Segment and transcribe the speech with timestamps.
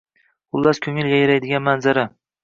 [0.55, 2.07] Xullas, koʻngil yayraydigan manzara